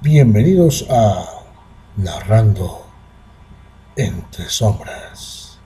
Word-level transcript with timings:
Bienvenidos 0.00 0.86
a 0.88 1.24
Narrando 1.96 2.86
entre 3.96 4.48
Sombras. 4.48 5.58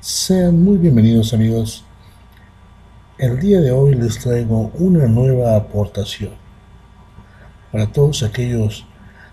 Sean 0.00 0.64
muy 0.64 0.78
bienvenidos 0.78 1.32
amigos. 1.32 1.84
El 3.18 3.38
día 3.38 3.60
de 3.60 3.70
hoy 3.70 3.94
les 3.94 4.18
traigo 4.18 4.72
una 4.74 5.06
nueva 5.06 5.54
aportación 5.54 6.32
para 7.70 7.86
todos 7.86 8.24
aquellos 8.24 8.84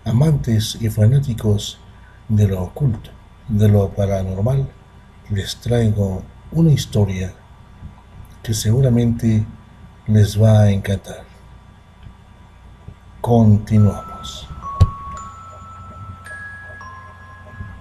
amantes 0.06 0.78
y 0.80 0.92
fanáticos 0.92 1.80
de 2.28 2.50
lo 2.50 2.62
oculto, 2.62 3.10
de 3.48 3.68
lo 3.68 3.90
paranormal. 3.90 4.70
Les 5.32 5.56
traigo 5.56 6.22
una 6.52 6.72
historia 6.72 7.34
que 8.44 8.54
seguramente 8.54 9.44
les 10.06 10.40
va 10.40 10.62
a 10.62 10.70
encantar. 10.70 11.24
Continuamos. 13.22 14.09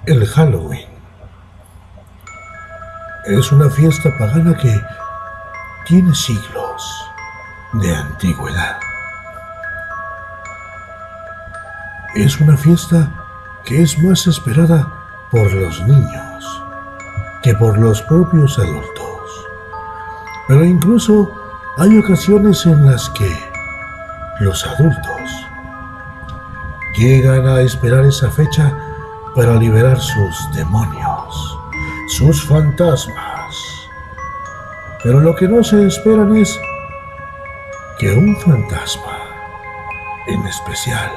El 0.08 0.26
Halloween 0.26 0.88
es 3.26 3.52
una 3.52 3.68
fiesta 3.68 4.08
pagana 4.18 4.56
que 4.56 4.74
tiene 5.84 6.14
siglos 6.14 7.10
de 7.74 7.94
antigüedad. 7.94 8.78
Es 12.14 12.40
una 12.40 12.56
fiesta 12.56 13.12
que 13.66 13.82
es 13.82 14.02
más 14.02 14.26
esperada 14.26 14.90
por 15.30 15.52
los 15.52 15.78
niños 15.82 16.62
que 17.42 17.52
por 17.52 17.76
los 17.76 18.00
propios 18.00 18.58
adultos. 18.58 19.46
Pero 20.48 20.64
incluso 20.64 21.30
hay 21.76 21.98
ocasiones 21.98 22.64
en 22.64 22.86
las 22.86 23.10
que 23.10 23.30
los 24.40 24.66
adultos 24.66 25.44
llegan 26.96 27.46
a 27.46 27.60
esperar 27.60 28.06
esa 28.06 28.30
fecha 28.30 28.87
para 29.34 29.56
liberar 29.56 30.00
sus 30.00 30.52
demonios, 30.54 31.58
sus 32.08 32.44
fantasmas. 32.44 33.88
Pero 35.02 35.20
lo 35.20 35.34
que 35.36 35.48
no 35.48 35.62
se 35.62 35.86
esperan 35.86 36.36
es 36.36 36.58
que 37.98 38.12
un 38.12 38.36
fantasma 38.36 39.18
en 40.26 40.46
especial 40.46 41.10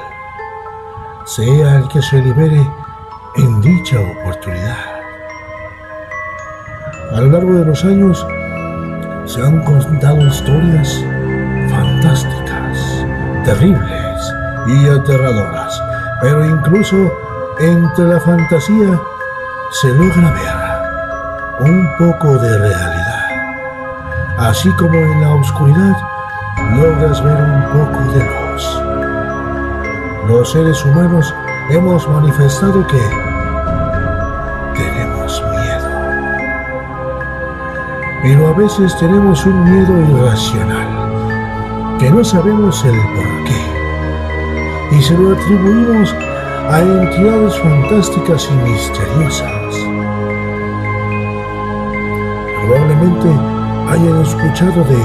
sea 1.24 1.78
el 1.78 1.88
que 1.88 2.02
se 2.02 2.20
libere 2.20 2.60
en 3.36 3.60
dicha 3.60 4.00
oportunidad. 4.00 5.02
A 7.12 7.20
lo 7.20 7.28
largo 7.28 7.54
de 7.54 7.64
los 7.66 7.84
años 7.84 8.26
se 9.26 9.40
han 9.42 9.62
contado 9.64 10.26
historias 10.26 11.04
fantásticas, 11.70 13.06
terribles 13.44 14.34
y 14.66 14.88
aterradoras, 14.88 15.80
pero 16.20 16.44
incluso 16.44 17.12
entre 17.62 18.04
la 18.06 18.18
fantasía 18.18 19.00
se 19.70 19.88
logra 19.94 20.32
ver 20.32 21.70
un 21.70 21.88
poco 21.96 22.36
de 22.38 22.58
realidad, 22.58 23.26
así 24.38 24.68
como 24.72 24.94
en 24.94 25.20
la 25.20 25.30
oscuridad 25.30 25.96
logras 26.74 27.22
ver 27.22 27.40
un 27.40 27.62
poco 27.66 28.00
de 28.12 28.24
luz. 28.24 28.82
Los 30.26 30.50
seres 30.50 30.84
humanos 30.84 31.32
hemos 31.70 32.08
manifestado 32.08 32.84
que 32.88 33.00
tenemos 34.74 35.40
miedo, 35.52 35.90
pero 38.22 38.48
a 38.48 38.52
veces 38.54 38.96
tenemos 38.98 39.46
un 39.46 39.64
miedo 39.64 40.00
irracional, 40.00 41.98
que 42.00 42.10
no 42.10 42.24
sabemos 42.24 42.84
el 42.84 42.96
por 43.14 43.44
qué, 43.44 44.96
y 44.96 45.02
se 45.02 45.16
lo 45.16 45.32
atribuimos 45.32 46.12
a 46.12 46.31
entidades 46.70 47.58
fantásticas 47.58 48.48
y 48.50 48.54
misteriosas. 48.70 49.74
Probablemente 52.66 53.28
hayan 53.88 54.22
escuchado 54.22 54.84
de 54.84 55.00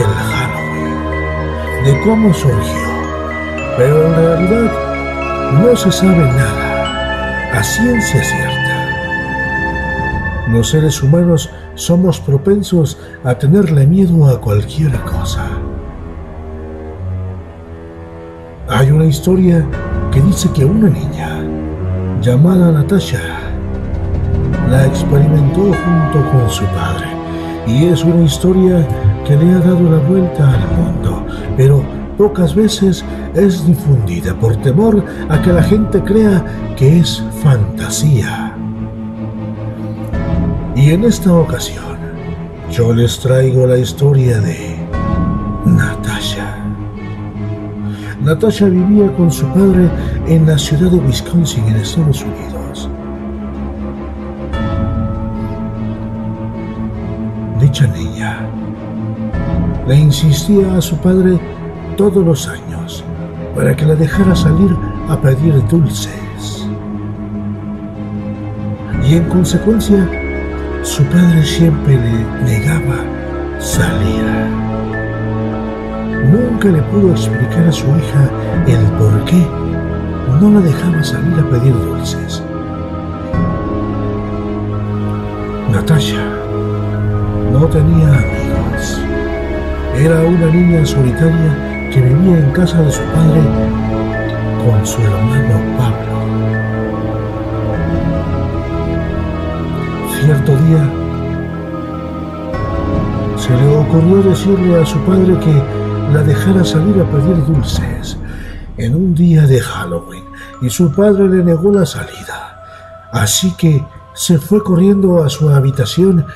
el 0.00 0.06
Halloween, 0.06 1.84
de 1.84 2.00
cómo 2.04 2.34
surgió, 2.34 2.88
pero 3.76 4.06
en 4.06 4.14
realidad 4.14 4.70
no 5.62 5.76
se 5.76 5.90
sabe 5.90 6.16
nada 6.16 7.50
a 7.52 7.62
ciencia 7.62 8.22
cierta. 8.22 8.60
Los 10.50 10.70
seres 10.70 11.02
humanos 11.02 11.50
somos 11.74 12.20
propensos 12.20 12.98
a 13.24 13.34
tenerle 13.36 13.86
miedo 13.86 14.28
a 14.28 14.40
cualquier 14.40 14.92
cosa. 15.02 15.46
Hay 18.68 18.90
una 18.90 19.06
historia 19.06 19.64
que 20.12 20.20
dice 20.20 20.50
que 20.52 20.64
una 20.64 20.88
niña 20.88 21.44
llamada 22.20 22.72
Natasha 22.72 23.20
la 24.68 24.86
experimentó 24.86 25.62
junto 25.62 26.30
con 26.30 26.50
su 26.50 26.64
padre 26.66 27.06
y 27.66 27.86
es 27.86 28.04
una 28.04 28.22
historia 28.22 28.86
que 29.26 29.36
le 29.36 29.52
ha 29.52 29.58
dado 29.58 29.88
la 29.88 29.98
vuelta 30.08 30.50
al 30.52 30.76
mundo, 30.76 31.24
pero 31.56 31.82
pocas 32.18 32.54
veces 32.54 33.04
es 33.34 33.66
difundida 33.66 34.34
por 34.34 34.56
temor 34.56 35.04
a 35.28 35.40
que 35.40 35.52
la 35.52 35.62
gente 35.62 36.02
crea 36.02 36.44
que 36.76 36.98
es 36.98 37.22
fantasía. 37.42 38.54
Y 40.74 40.90
en 40.90 41.04
esta 41.04 41.32
ocasión 41.32 41.98
yo 42.70 42.92
les 42.92 43.18
traigo 43.20 43.66
la 43.66 43.78
historia 43.78 44.40
de 44.40 44.76
Natasha. 45.64 46.69
Natasha 48.30 48.66
vivía 48.66 49.12
con 49.16 49.28
su 49.28 49.44
padre 49.48 49.90
en 50.28 50.46
la 50.46 50.56
ciudad 50.56 50.88
de 50.88 50.98
Wisconsin, 50.98 51.66
en 51.66 51.74
Estados 51.74 52.22
Unidos. 52.22 52.88
Dicha 57.60 57.88
niña 57.88 58.38
le 59.88 59.96
insistía 59.96 60.76
a 60.76 60.80
su 60.80 60.96
padre 60.98 61.40
todos 61.96 62.24
los 62.24 62.46
años 62.46 63.02
para 63.56 63.74
que 63.74 63.84
la 63.84 63.96
dejara 63.96 64.36
salir 64.36 64.76
a 65.08 65.20
pedir 65.20 65.66
dulces. 65.66 66.68
Y 69.08 69.16
en 69.16 69.24
consecuencia, 69.24 70.08
su 70.82 71.02
padre 71.06 71.42
siempre 71.42 71.96
le 71.96 72.44
negaba 72.44 72.98
salir. 73.58 74.59
Nunca 76.24 76.68
le 76.68 76.82
pudo 76.82 77.12
explicar 77.12 77.66
a 77.66 77.72
su 77.72 77.86
hija 77.86 78.30
el 78.66 78.84
por 78.98 79.24
qué 79.24 79.46
no 80.40 80.50
la 80.50 80.60
dejaba 80.60 81.02
salir 81.02 81.38
a 81.38 81.50
pedir 81.50 81.74
dulces. 81.74 82.42
Natasha 85.72 86.24
no 87.52 87.66
tenía 87.66 88.08
amigos. 88.08 89.00
Era 89.96 90.22
una 90.22 90.46
niña 90.46 90.86
solitaria 90.86 91.90
que 91.92 92.00
vivía 92.00 92.38
en 92.38 92.50
casa 92.52 92.80
de 92.82 92.92
su 92.92 93.02
padre 93.02 93.40
con 94.64 94.86
su 94.86 95.00
hermano 95.00 95.60
Pablo. 95.78 96.10
Cierto 100.20 100.56
día 100.56 100.90
se 103.36 103.50
le 103.56 103.76
ocurrió 103.76 104.22
decirle 104.22 104.80
a 104.80 104.86
su 104.86 104.98
padre 105.00 105.34
que 105.38 105.79
la 106.12 106.22
dejara 106.22 106.64
salir 106.64 107.00
a 107.00 107.10
pedir 107.10 107.44
dulces 107.46 108.16
en 108.76 108.94
un 108.94 109.14
día 109.14 109.46
de 109.46 109.60
Halloween 109.60 110.24
y 110.60 110.70
su 110.70 110.90
padre 110.92 111.28
le 111.28 111.44
negó 111.44 111.72
la 111.72 111.86
salida. 111.86 113.08
Así 113.12 113.52
que 113.56 113.84
se 114.14 114.38
fue 114.38 114.62
corriendo 114.62 115.22
a 115.22 115.28
su 115.28 115.48
habitación 115.48 116.26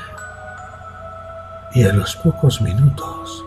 y 1.73 1.83
a 1.83 1.93
los 1.93 2.17
pocos 2.17 2.61
minutos 2.61 3.45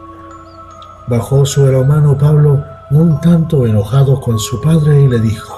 bajó 1.08 1.46
su 1.46 1.66
hermano 1.66 2.18
Pablo 2.18 2.64
un 2.92 3.20
tanto 3.22 3.66
enojado 3.66 4.20
con 4.20 4.38
su 4.38 4.62
padre 4.62 5.02
y 5.02 5.08
le 5.08 5.20
dijo 5.20 5.56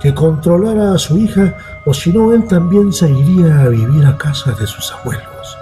que 0.00 0.14
controlara 0.14 0.92
a 0.92 0.98
su 0.98 1.18
hija 1.18 1.54
o 1.84 1.92
si 1.92 2.12
no 2.12 2.32
él 2.32 2.46
también 2.46 2.92
se 2.92 3.10
iría 3.10 3.62
a 3.62 3.68
vivir 3.68 4.06
a 4.06 4.16
casa 4.16 4.52
de 4.52 4.66
sus 4.66 4.92
abuelos, 4.92 5.58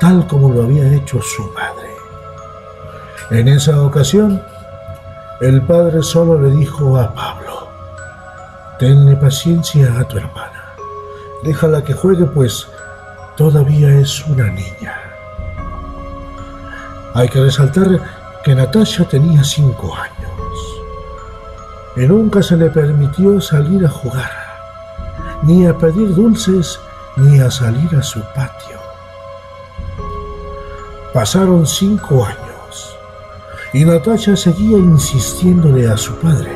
tal 0.00 0.26
como 0.26 0.52
lo 0.52 0.62
había 0.62 0.92
hecho 0.94 1.20
su 1.22 1.42
madre. 1.52 1.83
En 3.30 3.48
esa 3.48 3.80
ocasión, 3.80 4.42
el 5.40 5.62
padre 5.62 6.02
solo 6.02 6.38
le 6.38 6.50
dijo 6.50 6.98
a 6.98 7.14
Pablo, 7.14 7.68
tenle 8.78 9.16
paciencia 9.16 9.98
a 9.98 10.04
tu 10.04 10.18
hermana, 10.18 10.74
déjala 11.42 11.82
que 11.82 11.94
juegue 11.94 12.26
pues 12.26 12.68
todavía 13.34 13.98
es 13.98 14.26
una 14.26 14.44
niña. 14.50 14.94
Hay 17.14 17.28
que 17.30 17.40
resaltar 17.40 17.98
que 18.44 18.54
Natasha 18.54 19.08
tenía 19.08 19.42
cinco 19.42 19.94
años 19.96 20.84
y 21.96 22.00
nunca 22.00 22.42
se 22.42 22.58
le 22.58 22.68
permitió 22.68 23.40
salir 23.40 23.86
a 23.86 23.88
jugar, 23.88 24.32
ni 25.42 25.66
a 25.66 25.76
pedir 25.78 26.14
dulces, 26.14 26.78
ni 27.16 27.40
a 27.40 27.50
salir 27.50 27.96
a 27.96 28.02
su 28.02 28.20
patio. 28.34 28.78
Pasaron 31.14 31.66
cinco 31.66 32.26
años 32.26 32.43
y 33.74 33.84
Natasha 33.84 34.36
seguía 34.36 34.78
insistiéndole 34.78 35.88
a 35.88 35.96
su 35.96 36.14
padre 36.14 36.52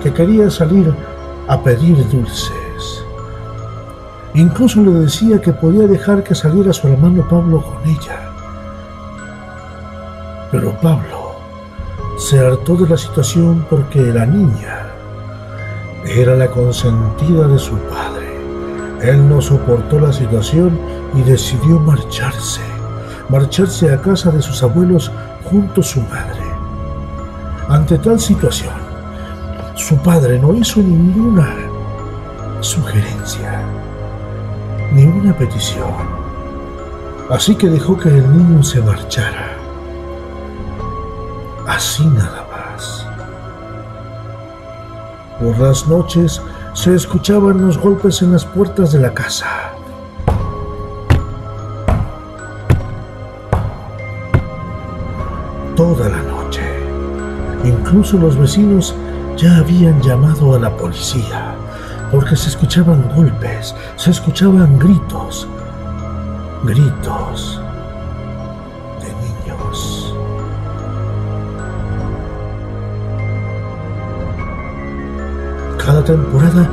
que 0.00 0.12
quería 0.12 0.48
salir 0.48 0.94
a 1.48 1.60
pedir 1.60 1.96
dulces. 2.08 3.04
Incluso 4.34 4.80
le 4.80 4.92
decía 4.92 5.40
que 5.40 5.52
podía 5.52 5.88
dejar 5.88 6.22
que 6.22 6.34
saliera 6.34 6.72
su 6.72 6.86
hermano 6.86 7.26
Pablo 7.28 7.60
con 7.60 7.84
ella. 7.88 8.30
Pero 10.52 10.72
Pablo 10.80 11.34
se 12.18 12.38
hartó 12.38 12.76
de 12.76 12.88
la 12.88 12.96
situación 12.96 13.66
porque 13.68 14.00
la 14.00 14.24
niña 14.24 14.86
era 16.04 16.36
la 16.36 16.48
consentida 16.48 17.48
de 17.48 17.58
su 17.58 17.76
padre. 17.78 18.38
Él 19.02 19.28
no 19.28 19.40
soportó 19.40 19.98
la 19.98 20.12
situación 20.12 20.78
y 21.14 21.22
decidió 21.22 21.80
marcharse, 21.80 22.60
marcharse 23.28 23.92
a 23.92 24.00
casa 24.00 24.30
de 24.30 24.40
sus 24.40 24.62
abuelos 24.62 25.10
junto 25.44 25.80
a 25.80 25.84
su 25.84 26.00
madre. 26.02 26.43
Ante 27.74 27.98
tal 27.98 28.20
situación, 28.20 28.72
su 29.74 29.96
padre 29.96 30.38
no 30.38 30.54
hizo 30.54 30.78
ninguna 30.78 31.56
sugerencia, 32.60 33.64
ni 34.92 35.04
una 35.06 35.36
petición. 35.36 35.92
Así 37.28 37.56
que 37.56 37.68
dejó 37.68 37.98
que 37.98 38.10
el 38.10 38.30
niño 38.30 38.62
se 38.62 38.80
marchara. 38.80 39.56
Así 41.66 42.06
nada 42.06 42.46
más. 42.52 43.08
Por 45.40 45.58
las 45.58 45.88
noches 45.88 46.40
se 46.74 46.94
escuchaban 46.94 47.60
los 47.60 47.76
golpes 47.76 48.22
en 48.22 48.34
las 48.34 48.44
puertas 48.44 48.92
de 48.92 49.00
la 49.00 49.12
casa. 49.12 49.48
Toda 55.74 56.08
la 56.08 56.18
noche. 56.18 56.33
Incluso 57.64 58.18
los 58.18 58.36
vecinos 58.36 58.94
ya 59.36 59.56
habían 59.58 60.00
llamado 60.02 60.54
a 60.54 60.58
la 60.58 60.76
policía 60.76 61.54
porque 62.12 62.36
se 62.36 62.50
escuchaban 62.50 63.10
golpes, 63.16 63.74
se 63.96 64.10
escuchaban 64.10 64.78
gritos, 64.78 65.48
gritos 66.62 67.60
de 69.00 69.08
niños. 69.24 70.14
Cada 75.84 76.04
temporada 76.04 76.70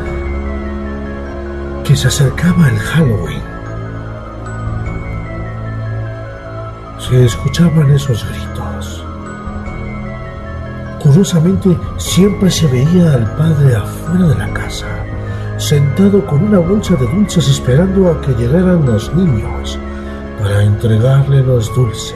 que 1.84 1.96
se 1.96 2.08
acercaba 2.08 2.70
el 2.70 2.78
Halloween, 2.78 3.42
se 7.00 7.26
escuchaban 7.26 7.90
esos 7.92 8.24
gritos. 8.30 9.00
Curiosamente, 11.12 11.78
siempre 11.98 12.50
se 12.50 12.68
veía 12.68 13.12
al 13.12 13.36
padre 13.36 13.75
afuera 13.75 14.28
de 14.28 14.36
la 14.36 14.54
casa, 14.54 14.88
sentado 15.58 16.25
con 16.25 16.42
una 16.42 16.60
bolsa 16.60 16.96
de 16.96 17.06
dulces 17.06 17.50
esperando 17.50 18.10
a 18.10 18.22
que 18.22 18.31
llegaran 18.31 18.86
los 18.86 19.13
niños 19.13 19.78
para 20.40 20.63
entregarle 20.63 21.44
los 21.44 21.75
dulces. 21.75 22.16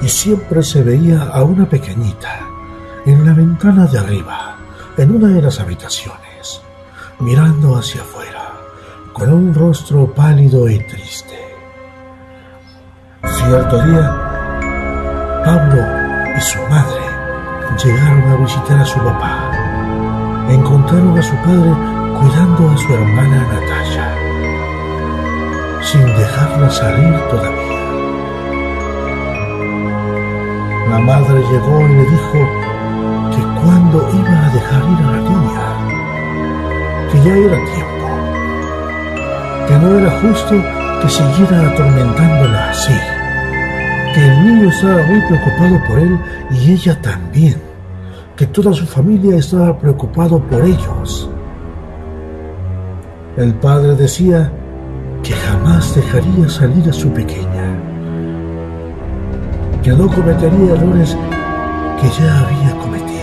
Y 0.00 0.08
siempre 0.08 0.62
se 0.62 0.82
veía 0.82 1.24
a 1.24 1.42
una 1.42 1.68
pequeñita 1.68 2.40
en 3.04 3.26
la 3.26 3.34
ventana 3.34 3.84
de 3.84 3.98
arriba, 3.98 4.56
en 4.96 5.14
una 5.14 5.28
de 5.28 5.42
las 5.42 5.60
habitaciones, 5.60 6.62
mirando 7.20 7.76
hacia 7.76 8.00
afuera, 8.00 8.50
con 9.12 9.30
un 9.30 9.52
rostro 9.52 10.10
pálido 10.14 10.70
y 10.70 10.78
triste. 10.78 11.38
Cierto 13.22 13.84
día, 13.84 15.42
Pablo 15.44 15.93
y 16.36 16.40
su 16.40 16.60
madre 16.68 17.00
llegaron 17.82 18.30
a 18.30 18.36
visitar 18.36 18.78
a 18.78 18.84
su 18.84 18.98
papá. 18.98 19.50
Encontraron 20.48 21.18
a 21.18 21.22
su 21.22 21.34
padre 21.36 21.72
cuidando 22.18 22.70
a 22.70 22.78
su 22.78 22.94
hermana 22.94 23.46
Natasha, 23.52 24.14
sin 25.82 26.06
dejarla 26.06 26.70
salir 26.70 27.14
todavía. 27.30 27.74
La 30.90 30.98
madre 30.98 31.42
llegó 31.50 31.80
y 31.80 31.94
le 31.94 32.04
dijo 32.04 32.38
que 33.34 33.42
cuando 33.60 34.08
iba 34.12 34.46
a 34.46 34.50
dejar 34.50 34.82
ir 34.90 34.98
a 34.98 35.10
la 35.10 35.20
niña, 35.20 35.64
que 37.10 37.18
ya 37.22 37.34
era 37.36 37.58
tiempo, 37.72 38.06
que 39.66 39.74
no 39.78 39.98
era 39.98 40.10
justo 40.20 40.54
que 41.00 41.08
siguiera 41.08 41.68
atormentándola 41.68 42.70
así 42.70 43.13
que 44.14 44.24
el 44.24 44.44
niño 44.44 44.68
estaba 44.68 45.02
muy 45.02 45.20
preocupado 45.22 45.84
por 45.88 45.98
él 45.98 46.18
y 46.52 46.72
ella 46.72 47.00
también, 47.02 47.56
que 48.36 48.46
toda 48.46 48.72
su 48.72 48.86
familia 48.86 49.36
estaba 49.36 49.76
preocupado 49.76 50.38
por 50.38 50.64
ellos. 50.64 51.28
El 53.36 53.54
padre 53.54 53.96
decía 53.96 54.52
que 55.24 55.32
jamás 55.32 55.96
dejaría 55.96 56.48
salir 56.48 56.88
a 56.88 56.92
su 56.92 57.10
pequeña, 57.12 57.76
que 59.82 59.90
no 59.90 60.06
cometería 60.06 60.74
errores 60.74 61.16
que 62.00 62.08
ya 62.22 62.38
había 62.38 62.78
cometido. 62.78 63.14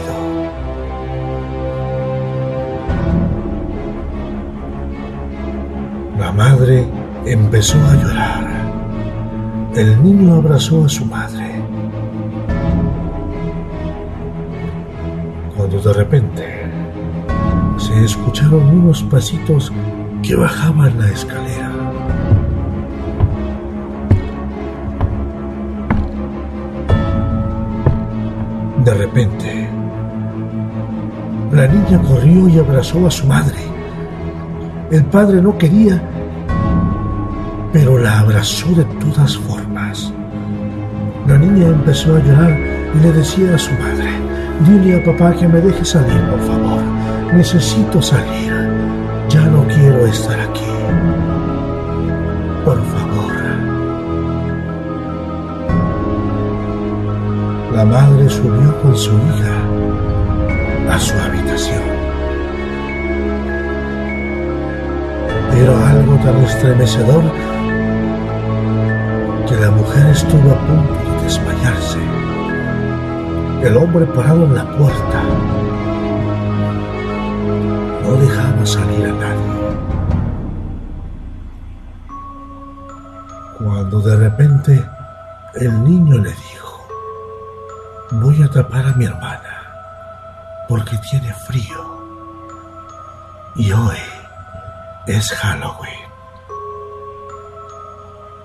La 6.19 6.31
madre 6.33 6.85
empezó 7.25 7.77
a 7.77 7.95
llorar. 7.95 8.50
El 9.75 10.03
niño 10.03 10.35
abrazó 10.35 10.83
a 10.83 10.89
su 10.89 11.05
madre. 11.05 11.63
Cuando 15.55 15.79
de 15.79 15.93
repente 15.93 16.43
se 17.77 18.03
escucharon 18.03 18.67
unos 18.67 19.01
pasitos 19.03 19.71
que 20.21 20.35
bajaban 20.35 20.99
la 20.99 21.07
escalera. 21.07 21.71
De 28.83 28.93
repente, 28.93 29.69
la 31.53 31.67
niña 31.67 32.01
corrió 32.01 32.49
y 32.49 32.59
abrazó 32.59 33.07
a 33.07 33.11
su 33.11 33.25
madre. 33.25 33.59
El 34.91 35.05
padre 35.05 35.41
no 35.41 35.57
quería 35.57 36.01
pero 37.71 37.97
la 37.97 38.19
abrazó 38.19 38.69
de 38.73 38.83
todas 38.85 39.37
formas. 39.37 39.50
La 41.31 41.37
niña 41.37 41.67
empezó 41.67 42.17
a 42.17 42.19
llorar 42.19 42.59
y 42.93 42.99
le 42.99 43.13
decía 43.13 43.55
a 43.55 43.57
su 43.57 43.71
madre, 43.75 44.11
dile 44.67 44.97
a 44.97 45.05
papá 45.05 45.31
que 45.31 45.47
me 45.47 45.61
deje 45.61 45.85
salir, 45.85 46.19
por 46.29 46.41
favor. 46.41 46.81
Necesito 47.33 48.01
salir. 48.01 48.51
Ya 49.29 49.39
no 49.45 49.65
quiero 49.65 50.05
estar 50.07 50.37
aquí. 50.37 50.65
Por 52.65 52.83
favor. 52.83 53.31
La 57.75 57.85
madre 57.85 58.29
subió 58.29 58.81
con 58.81 58.93
su 58.97 59.11
hija 59.11 60.93
a 60.93 60.99
su 60.99 61.17
habitación. 61.17 61.83
Era 65.55 65.91
algo 65.91 66.15
tan 66.25 66.43
estremecedor 66.43 67.23
la 69.61 69.69
mujer 69.69 70.07
estuvo 70.07 70.51
a 70.51 70.57
punto 70.65 71.10
desmayarse. 71.23 71.99
El 73.63 73.77
hombre 73.77 74.05
parado 74.07 74.43
en 74.45 74.55
la 74.55 74.65
puerta 74.77 75.23
no 78.03 78.13
dejaba 78.13 78.65
salir 78.65 79.05
a 79.05 79.13
nadie. 79.13 79.51
Cuando 83.57 83.99
de 84.01 84.15
repente 84.15 84.85
el 85.55 85.83
niño 85.83 86.17
le 86.17 86.31
dijo, 86.31 86.87
voy 88.11 88.41
a 88.41 88.49
tapar 88.49 88.87
a 88.87 88.93
mi 88.93 89.05
hermana 89.05 89.61
porque 90.67 90.97
tiene 90.97 91.33
frío 91.33 92.01
y 93.55 93.71
hoy 93.71 93.97
es 95.07 95.31
Halloween 95.33 96.11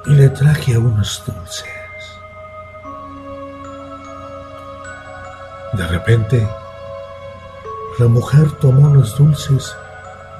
y 0.07 0.15
le 0.15 0.29
traje 0.31 0.79
unos 0.79 1.23
dulces. 1.27 1.76
De 5.77 5.87
repente, 5.87 6.49
la 7.99 8.09
mujer 8.09 8.51
tomó 8.53 8.95
los 8.95 9.15
dulces 9.19 9.77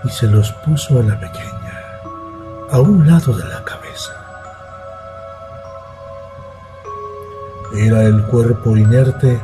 y 0.03 0.09
se 0.09 0.27
los 0.29 0.51
puso 0.65 0.99
a 0.99 1.03
la 1.03 1.21
pequeña, 1.21 2.01
a 2.71 2.81
un 2.81 3.07
lado 3.07 3.35
de 3.35 3.45
la 3.45 3.63
cabeza. 3.63 4.15
Era 7.75 8.05
el 8.05 8.23
cuerpo 8.29 8.79
inerte 8.79 9.39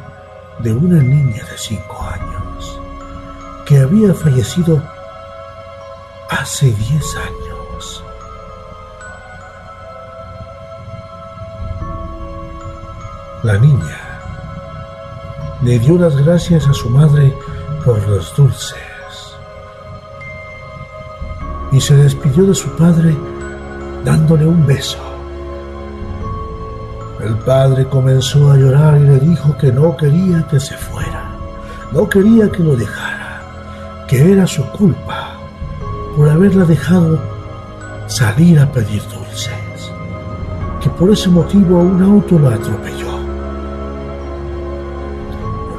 de 0.60 0.72
una 0.72 1.02
niña 1.02 1.44
de 1.44 1.58
cinco 1.58 2.02
años 2.02 2.80
que 3.66 3.78
había 3.78 4.14
fallecido 4.14 4.82
hace 6.30 6.72
diez 6.72 7.16
años. 7.16 8.04
La 13.42 13.58
niña 13.58 14.01
le 15.62 15.78
dio 15.78 15.96
las 15.96 16.16
gracias 16.16 16.66
a 16.66 16.74
su 16.74 16.90
madre 16.90 17.34
por 17.84 18.06
los 18.08 18.34
dulces 18.36 18.92
y 21.72 21.80
se 21.80 21.96
despidió 21.96 22.44
de 22.44 22.54
su 22.54 22.68
padre 22.76 23.16
dándole 24.04 24.46
un 24.46 24.66
beso. 24.66 24.98
El 27.24 27.36
padre 27.38 27.88
comenzó 27.88 28.50
a 28.50 28.56
llorar 28.56 28.98
y 29.00 29.04
le 29.04 29.20
dijo 29.20 29.56
que 29.56 29.72
no 29.72 29.96
quería 29.96 30.46
que 30.48 30.60
se 30.60 30.76
fuera, 30.76 31.30
no 31.92 32.08
quería 32.08 32.50
que 32.50 32.62
lo 32.62 32.76
dejara, 32.76 33.42
que 34.08 34.32
era 34.32 34.46
su 34.46 34.64
culpa 34.72 35.38
por 36.16 36.28
haberla 36.28 36.64
dejado 36.64 37.18
salir 38.06 38.58
a 38.58 38.70
pedir 38.70 39.02
dulces, 39.04 39.92
que 40.80 40.90
por 40.90 41.10
ese 41.10 41.30
motivo 41.30 41.78
un 41.78 42.02
auto 42.02 42.38
lo 42.38 42.48
atropelló. 42.48 43.11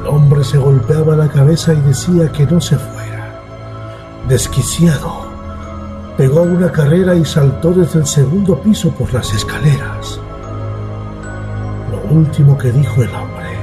El 0.04 0.10
hombre 0.10 0.44
se 0.44 0.58
golpeaba 0.58 1.16
la 1.16 1.28
cabeza 1.28 1.72
y 1.72 1.80
decía 1.80 2.30
que 2.30 2.44
no 2.44 2.60
se 2.60 2.76
fuera, 2.76 3.40
desquiciado 4.28 5.24
pegó 6.18 6.42
una 6.42 6.70
carrera 6.70 7.14
y 7.14 7.24
saltó 7.24 7.72
desde 7.72 8.00
el 8.00 8.06
segundo 8.06 8.60
piso 8.60 8.90
por 8.90 9.10
las 9.14 9.32
escaleras. 9.32 10.20
Lo 11.90 12.14
último 12.14 12.58
que 12.58 12.70
dijo 12.70 13.02
el 13.02 13.14
hombre 13.14 13.58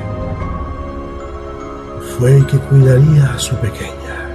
fue 2.18 2.44
que 2.48 2.58
cuidaría 2.58 3.36
a 3.36 3.38
su 3.38 3.56
pequeña 3.58 4.32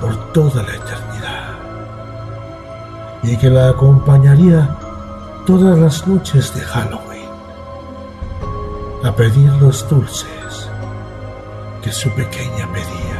por 0.00 0.32
toda 0.32 0.64
la 0.64 0.74
eternidad 0.74 1.54
y 3.22 3.36
que 3.36 3.50
la 3.50 3.68
acompañaría 3.68 4.68
todas 5.46 5.78
las 5.78 6.08
noches 6.08 6.52
de 6.56 6.60
Halloween 6.62 7.11
a 9.04 9.16
pedir 9.16 9.50
los 9.60 9.88
dulces 9.88 10.70
que 11.82 11.90
su 11.90 12.08
pequeña 12.10 12.68
pedía. 12.72 13.18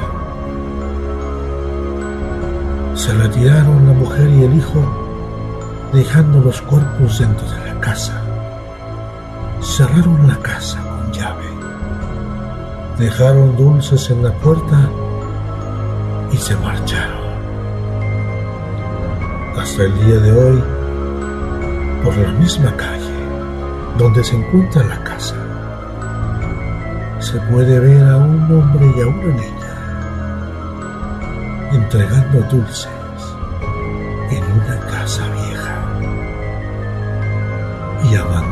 Se 2.95 3.13
retiraron 3.15 3.87
la 3.87 3.93
mujer 3.93 4.29
y 4.31 4.45
el 4.45 4.55
hijo, 4.55 4.81
dejando 5.93 6.39
los 6.41 6.63
cuerpos 6.63 7.19
dentro 7.19 7.51
de 7.51 7.75
la 7.75 7.81
casa. 7.81 8.23
Cerraron 9.61 10.29
la 10.29 10.37
casa 10.39 10.81
con 10.83 11.13
llave. 11.13 11.47
Dejaron 12.99 13.57
dulces 13.57 14.09
en 14.11 14.23
la 14.23 14.33
puerta 14.35 14.89
y 16.31 16.37
se 16.37 16.55
marcharon. 16.57 17.23
Hasta 19.59 19.83
el 19.83 20.07
día 20.07 20.19
de 20.21 20.33
hoy, 20.33 20.63
por 22.05 22.17
la 22.17 22.33
misma 22.33 22.77
calle 22.77 23.03
donde 23.99 24.25
se 24.25 24.37
encuentra 24.37 24.85
la 24.85 25.03
casa, 25.05 25.35
se 27.23 27.39
puede 27.43 27.79
ver 27.79 28.03
a 28.03 28.17
un 28.17 28.43
hombre 28.51 28.93
y 28.97 29.01
a 29.01 29.07
una 29.07 29.33
niña 29.33 29.73
entregando 31.73 32.41
dulces 32.51 32.89
en 34.31 34.43
una 34.43 34.81
casa 34.91 35.23
vieja 35.29 35.75
y 38.11 38.15
abandonada. 38.17 38.52